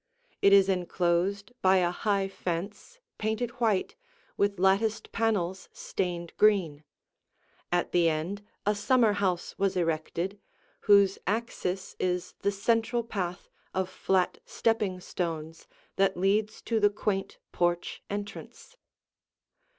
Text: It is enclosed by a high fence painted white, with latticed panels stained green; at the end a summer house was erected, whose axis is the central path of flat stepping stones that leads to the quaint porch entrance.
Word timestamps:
It 0.41 0.51
is 0.51 0.67
enclosed 0.67 1.51
by 1.61 1.77
a 1.77 1.91
high 1.91 2.27
fence 2.27 2.99
painted 3.19 3.51
white, 3.61 3.95
with 4.35 4.57
latticed 4.59 5.11
panels 5.11 5.69
stained 5.73 6.33
green; 6.37 6.83
at 7.71 7.91
the 7.91 8.09
end 8.09 8.43
a 8.65 8.73
summer 8.73 9.13
house 9.13 9.53
was 9.59 9.77
erected, 9.77 10.39
whose 10.89 11.19
axis 11.27 11.95
is 11.99 12.33
the 12.39 12.51
central 12.51 13.03
path 13.03 13.47
of 13.75 13.89
flat 13.91 14.39
stepping 14.43 14.99
stones 15.01 15.67
that 15.97 16.17
leads 16.17 16.63
to 16.63 16.79
the 16.79 16.89
quaint 16.89 17.37
porch 17.51 18.01
entrance. 18.09 18.75